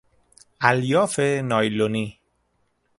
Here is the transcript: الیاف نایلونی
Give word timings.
الیاف 0.59 1.19
نایلونی 1.19 2.19